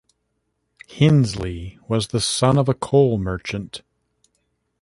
[0.87, 3.83] Hinsley was the son of a coal merchant.